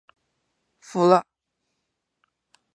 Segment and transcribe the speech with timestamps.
[0.79, 1.23] 服了